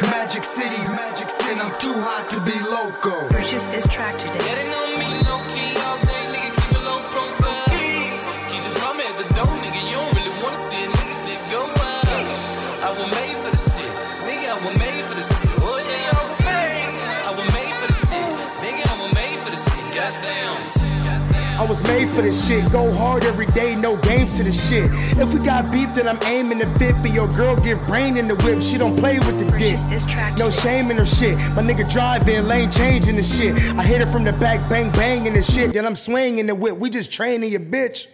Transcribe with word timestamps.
need 0.00 0.08
Majik 0.08 0.44
City 0.44 0.78
magic 0.88 1.28
sin, 1.28 1.58
I'm 1.60 1.72
too 1.80 1.92
hot 1.92 2.28
to 2.30 2.40
be 2.40 2.56
local. 2.70 3.28
Purchase 3.28 3.66
this 3.68 3.86
track 3.88 4.16
today. 4.16 4.32
Yeah, 4.32 4.54
they 4.56 4.68
know 4.70 4.86
me 4.96 5.08
low 5.28 5.40
key 5.52 5.76
all 5.84 5.98
day, 6.00 6.22
nigga. 6.32 6.50
Keep 6.56 6.72
it 6.78 6.84
low 6.84 7.00
profile. 7.12 7.68
Keep 8.48 8.62
the 8.64 8.72
drama 8.78 9.02
at 9.02 9.16
the 9.20 9.28
door, 9.34 9.52
nigga. 9.60 9.80
You 9.88 9.96
don't 9.96 10.14
really 10.16 10.34
wanna 10.42 10.56
see 10.56 10.84
a 10.84 10.88
nigga 10.88 11.14
just 11.26 11.44
go 11.52 11.62
out. 11.62 12.24
I 12.82 12.90
was 12.96 13.08
made 13.12 13.36
for 13.42 13.50
the 13.52 13.60
shit, 13.60 13.92
nigga. 14.24 14.48
I 14.48 14.58
was 14.64 14.74
made 14.78 15.04
for 15.04 15.14
the 15.14 15.26
shit. 15.26 15.50
Oh 15.60 15.78
yeah, 15.84 17.28
I 17.28 17.32
was 17.36 17.46
made 17.52 17.74
for 17.80 17.88
the 17.92 17.98
shit, 18.06 18.30
nigga. 18.64 18.82
I 18.88 18.94
was 19.02 19.10
made 19.14 19.38
for 19.44 19.50
the 19.50 19.60
shit. 19.60 19.84
Goddamn. 19.94 20.81
I 21.58 21.64
was 21.64 21.82
made 21.84 22.08
for 22.08 22.22
this 22.22 22.46
shit. 22.46 22.70
Go 22.72 22.92
hard 22.92 23.24
every 23.24 23.46
day, 23.46 23.74
no 23.74 23.96
games 23.98 24.36
to 24.38 24.44
the 24.44 24.52
shit. 24.52 24.90
If 25.18 25.32
we 25.32 25.40
got 25.40 25.70
beef, 25.70 25.94
then 25.94 26.08
I'm 26.08 26.18
aiming 26.24 26.58
the 26.58 26.66
fit 26.78 26.96
for 26.96 27.08
your 27.08 27.28
girl. 27.28 27.56
Get 27.56 27.84
brain 27.84 28.16
in 28.16 28.28
the 28.28 28.34
whip. 28.36 28.60
She 28.60 28.76
don't 28.78 28.96
play 28.96 29.18
with 29.18 29.38
the 29.38 29.44
dick. 29.58 29.78
This 29.88 30.06
No 30.38 30.50
shame 30.50 30.90
in 30.90 30.96
her 30.96 31.06
shit. 31.06 31.36
My 31.54 31.62
nigga 31.62 31.90
driving, 31.90 32.46
lane 32.46 32.70
changing 32.70 33.16
the 33.16 33.22
shit. 33.22 33.54
I 33.76 33.82
hit 33.82 34.00
her 34.00 34.10
from 34.10 34.24
the 34.24 34.32
back, 34.32 34.68
bang 34.68 34.90
bang 34.92 35.26
in 35.26 35.34
the 35.34 35.42
shit. 35.42 35.72
Then 35.72 35.86
I'm 35.86 35.94
swinging 35.94 36.46
the 36.46 36.54
whip. 36.54 36.76
We 36.76 36.90
just 36.90 37.12
training 37.12 37.50
your 37.50 37.60
bitch. 37.60 38.06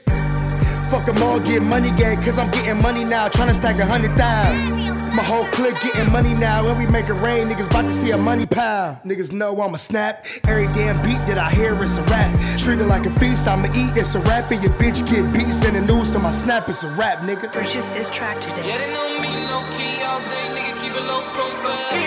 Fuck 0.91 1.05
them 1.05 1.23
all, 1.23 1.39
get 1.39 1.63
money 1.63 1.91
gang, 1.99 2.17
cause 2.23 2.39
I'm 2.39 2.51
getting 2.51 2.83
money 2.83 3.05
now. 3.05 3.29
Tryna 3.29 3.55
stack 3.55 3.79
a 3.79 3.85
hundred 3.85 4.17
thousand. 4.17 4.98
My 5.19 5.25
whole 5.25 5.47
clique 5.47 5.75
getting 5.83 6.13
money 6.13 6.33
now. 6.35 6.65
When 6.65 6.79
we 6.79 6.87
make 6.87 7.09
it 7.09 7.19
rain, 7.19 7.49
niggas 7.49 7.67
about 7.67 7.83
to 7.83 7.91
see 7.91 8.13
a 8.13 8.17
money 8.17 8.47
pile. 8.47 9.01
Niggas 9.05 9.33
know 9.33 9.51
I'm 9.61 9.75
a 9.75 9.77
snap. 9.77 10.25
Every 10.47 10.69
damn 10.79 10.95
beat 11.03 11.19
that 11.27 11.37
I 11.37 11.51
hear 11.51 11.75
is 11.83 11.99
a 11.99 12.03
rap. 12.03 12.31
Treat 12.57 12.79
it 12.79 12.87
like 12.87 13.05
a 13.05 13.11
feast, 13.19 13.49
I'ma 13.49 13.67
eat, 13.75 13.99
it's 13.99 14.15
a 14.15 14.21
rap. 14.31 14.49
And 14.53 14.63
your 14.63 14.71
bitch 14.75 15.03
get 15.11 15.27
beat, 15.35 15.53
send 15.53 15.75
the 15.75 15.83
news 15.93 16.13
to 16.13 16.21
my 16.21 16.31
snap, 16.31 16.69
it's 16.69 16.85
a 16.85 16.91
rap, 16.95 17.19
nigga. 17.27 17.51
Purchase 17.53 17.91
this 17.91 18.11
track 18.11 18.41
today. 18.41 18.63
Yeah, 18.63 18.79
they 18.79 18.95
know 18.95 19.19
me 19.19 19.35
low 19.51 19.67
key 19.75 19.99
all 20.07 20.23
day, 20.31 20.47
nigga. 20.55 20.87
Keep 20.87 20.95
it 20.95 21.03
low 21.11 21.23
profile. 21.35 21.99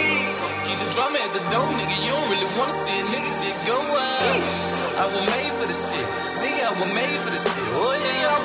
Keep 0.63 0.79
the 0.79 0.87
drama 0.95 1.19
at 1.19 1.33
the 1.35 1.43
door, 1.51 1.67
nigga. 1.67 1.91
You 1.99 2.15
don't 2.15 2.29
really 2.31 2.47
wanna 2.55 2.71
see 2.71 2.95
a 2.95 3.03
nigga 3.11 3.31
just 3.43 3.59
go 3.67 3.75
out. 3.75 4.70
I 5.01 5.07
was 5.07 5.25
made 5.33 5.49
for 5.57 5.65
the 5.65 5.73
shit, 5.73 6.05
nigga. 6.45 6.61
I 6.61 6.77
was 6.77 6.93
made 6.93 7.17
for 7.25 7.31
the 7.33 7.41
shit. 7.41 7.57
Oh 7.73 7.89
yeah, 8.05 8.37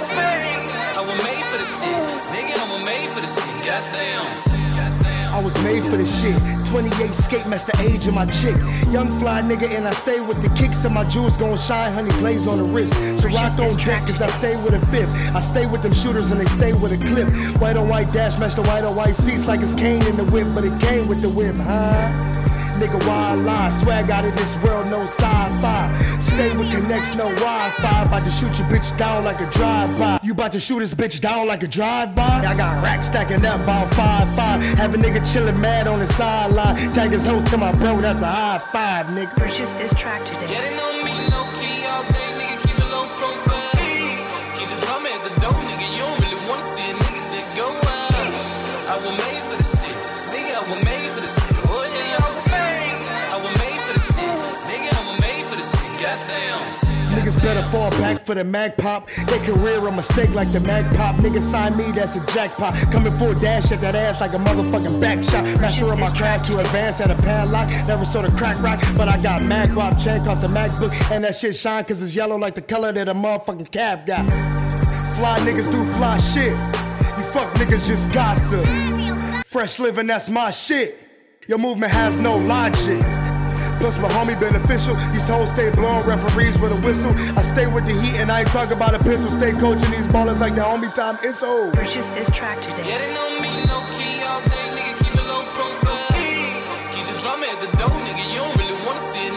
I 0.97 1.05
was 1.05 1.19
made 1.21 1.45
for 1.53 1.59
the 1.61 1.69
shit, 1.69 2.01
nigga. 2.33 2.57
I 2.57 2.65
was 2.73 2.81
made 2.81 3.09
for 3.13 3.21
the 3.21 3.29
shit. 3.29 3.45
Goddamn. 3.69 5.37
I 5.37 5.43
was 5.45 5.53
made 5.63 5.85
for 5.85 5.99
this 5.99 6.09
shit. 6.09 6.33
28 6.73 7.13
skate 7.13 7.45
the 7.45 7.77
age 7.85 8.09
of 8.09 8.15
my 8.15 8.25
chick. 8.25 8.57
Young 8.89 9.11
fly 9.21 9.43
nigga, 9.43 9.69
and 9.77 9.87
I 9.87 9.91
stay 9.91 10.19
with 10.21 10.41
the 10.41 10.49
kicks, 10.57 10.83
and 10.87 10.95
my 10.95 11.05
jewels 11.05 11.37
gon' 11.37 11.59
shine, 11.59 11.93
honey 11.93 12.09
glaze 12.17 12.49
on 12.49 12.63
the 12.63 12.71
wrist. 12.73 12.95
So 13.21 13.29
rock 13.29 13.53
on 13.61 13.77
deck, 13.77 14.09
cause 14.09 14.23
I 14.23 14.29
stay 14.29 14.57
with 14.57 14.73
a 14.73 14.81
fifth. 14.87 15.13
I 15.37 15.41
stay 15.41 15.67
with 15.67 15.83
them 15.83 15.93
shooters, 15.93 16.31
and 16.31 16.41
they 16.41 16.47
stay 16.47 16.73
with 16.73 16.97
a 16.97 16.97
clip. 16.97 17.29
White 17.61 17.77
on 17.77 17.87
white 17.87 18.09
dash, 18.17 18.39
match 18.39 18.55
the 18.55 18.63
white 18.63 18.83
on 18.83 18.97
white 18.97 19.13
seats 19.13 19.45
like 19.47 19.61
it's 19.61 19.75
Kane 19.75 20.01
in 20.07 20.17
the 20.17 20.25
whip, 20.33 20.49
but 20.55 20.65
it 20.65 20.73
came 20.81 21.07
with 21.07 21.21
the 21.21 21.29
whip, 21.29 21.59
huh? 21.59 22.56
Nigga, 22.77 23.01
why 23.07 23.33
I 23.33 23.35
lie? 23.37 23.69
Swag 23.71 24.11
out 24.11 24.25
of 24.27 24.37
this 24.37 24.57
world, 24.63 24.87
no 24.89 25.03
sci-fi. 25.05 25.89
Stay 26.21 26.51
with 26.57 26.71
connects, 26.71 27.15
no 27.15 27.25
Wi-Fi. 27.35 28.03
About 28.05 28.23
to 28.23 28.31
shoot 28.31 28.59
your 28.59 28.69
bitch 28.69 28.97
down 28.99 29.25
like 29.25 29.41
a 29.41 29.49
drive-by. 29.51 30.19
You 30.23 30.33
about 30.33 30.53
to 30.53 30.61
shoot 30.61 30.81
this 30.81 30.95
bitch 30.95 31.21
down 31.21 31.49
like 31.49 31.63
a 31.63 31.69
drive-by? 31.69 32.45
I 32.47 32.55
got 32.55 32.85
racks 32.85 33.07
stacking 33.07 33.45
up 33.47 33.63
about 33.63 33.89
five 33.95 34.29
five. 34.37 34.63
Have 34.77 34.93
a 34.95 34.99
nigga 34.99 35.21
chillin' 35.25 35.59
mad 35.61 35.87
on 35.87 36.01
the 36.01 36.07
sideline. 36.07 36.77
Tag 36.93 37.13
his 37.13 37.25
hoe 37.27 37.43
to 37.43 37.57
my 37.57 37.73
bro, 37.73 37.97
that's 38.01 38.21
a 38.21 38.27
high 38.27 38.59
five, 38.71 39.07
nigga. 39.07 39.35
Purchase 39.37 39.73
this 39.75 39.95
track 39.95 40.23
today. 40.27 40.47
Yeah, 40.53 40.61
they 40.61 40.77
know 40.77 40.93
me 41.01 41.17
low 41.33 41.49
key 41.57 41.81
all 41.89 42.05
day, 42.13 42.29
nigga. 42.37 42.61
Keep 42.61 42.77
it 42.77 42.91
low 42.93 43.09
profile. 43.17 43.73
Keep 44.53 44.69
the 44.69 44.79
drama 44.85 45.09
at 45.17 45.23
the 45.25 45.33
door, 45.41 45.57
nigga. 45.65 45.89
You 45.97 46.05
don't 46.05 46.21
really 46.21 46.41
wanna 46.45 46.61
see 46.61 46.93
a 46.93 46.95
nigga 46.95 47.23
just 47.33 47.49
go 47.57 47.69
out. 47.73 48.29
I 48.93 49.01
was 49.01 49.17
made 49.17 49.43
for 49.49 49.57
the 49.57 49.65
shit, 49.65 49.97
nigga. 50.29 50.53
I 50.61 50.63
was 50.69 50.81
made 50.85 51.09
for 51.17 51.25
the 51.25 51.33
shit. 51.33 51.57
Oh 51.65 51.83
yeah, 51.89 51.96
Niggas 57.27 57.43
better 57.43 57.63
fall 57.71 57.91
back 57.91 58.21
for 58.21 58.37
the 58.37 58.45
mag 58.45 58.77
pop. 58.77 59.09
They 59.27 59.41
career 59.41 59.85
a 59.85 59.91
mistake 59.91 60.33
like 60.37 60.53
the 60.53 60.61
mag 60.61 60.85
pop. 60.95 61.17
Niggas 61.17 61.43
sign 61.43 61.77
me, 61.77 61.91
that's 61.91 62.15
a 62.15 62.25
jackpot. 62.27 62.73
Coming 62.93 63.11
full 63.11 63.35
dash 63.35 63.73
at 63.73 63.81
that 63.81 63.97
ass 63.97 64.21
like 64.21 64.33
a 64.35 64.37
motherfucking 64.37 65.01
back 65.01 65.19
shot. 65.19 65.43
Master 65.61 65.93
of 65.93 65.99
my 65.99 66.09
craft 66.11 66.45
to 66.45 66.61
advance 66.61 67.01
at 67.01 67.11
a 67.11 67.17
padlock. 67.17 67.69
Never 67.89 68.05
saw 68.05 68.23
the 68.23 68.31
crack 68.37 68.63
rock, 68.63 68.81
but 68.97 69.09
I 69.09 69.21
got 69.21 69.43
mag 69.43 69.75
wop 69.75 69.99
chain 69.99 70.23
cost 70.23 70.45
a 70.45 70.47
MacBook. 70.47 70.93
And 71.11 71.25
that 71.25 71.35
shit 71.35 71.57
shine 71.57 71.83
cause 71.83 72.01
it's 72.01 72.15
yellow 72.15 72.37
like 72.37 72.55
the 72.55 72.63
color 72.63 72.93
that 72.93 73.09
a 73.09 73.15
motherfucking 73.15 73.73
cab 73.73 74.07
got. 74.07 74.25
Fly 75.17 75.37
niggas 75.41 75.73
do 75.73 75.85
fly 75.95 76.19
shit. 76.19 76.53
You 76.53 77.25
fuck 77.25 77.53
niggas 77.55 77.89
just 77.89 78.09
gossip. 78.15 78.65
Fresh 79.47 79.81
living, 79.81 80.07
that's 80.07 80.31
my 80.31 80.53
shit. 80.53 80.97
Your 81.49 81.59
movement 81.59 81.91
has 81.91 82.19
no 82.19 82.37
logic. 82.37 83.03
Plus 83.87 83.99
my 84.01 84.09
homie 84.09 84.35
beneficial. 84.41 84.97
These 85.15 85.29
hoes 85.29 85.51
stay 85.51 85.71
blowing 85.71 86.05
referees 86.05 86.59
with 86.59 86.73
a 86.73 86.81
whistle. 86.83 87.15
I 87.39 87.43
stay 87.43 87.69
with 87.69 87.87
the 87.87 87.95
heat 87.95 88.19
and 88.19 88.33
I 88.33 88.41
ain't 88.41 88.49
talking 88.49 88.77
about 88.77 88.97
a 88.97 88.99
pistol. 88.99 89.31
Stay 89.31 89.53
coaching 89.53 89.93
these 89.93 90.09
ballers 90.11 90.41
like 90.41 90.57
the 90.57 90.63
homie 90.63 90.93
time 90.93 91.17
it's 91.23 91.41
old. 91.45 91.73
Purchase 91.73 92.11
this 92.11 92.29
track 92.29 92.61
today. 92.61 92.83
Yeah, 92.83 92.99
they 92.99 93.15
know 93.15 93.31
me 93.39 93.47
low 93.71 93.87
key 93.95 94.27
all 94.27 94.43
day, 94.43 94.67
nigga. 94.75 94.99
Keep 95.07 95.15
it 95.15 95.27
low 95.31 95.47
profile. 95.55 96.19
Keep 96.99 97.07
the 97.07 97.17
drama 97.23 97.47
at 97.47 97.63
the 97.63 97.71
door, 97.79 97.95
nigga. 98.03 98.27
You 98.27 98.43
don't 98.43 98.57
really 98.59 98.75
wanna 98.83 98.99
see 98.99 99.29
a 99.31 99.36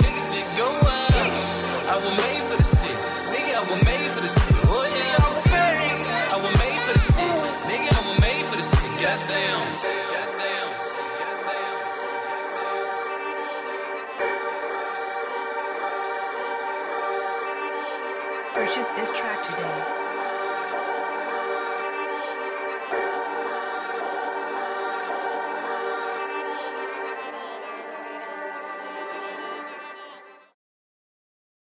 Purchase 18.53 18.91
this 18.91 19.11
track 19.11 19.43
today. 19.43 20.08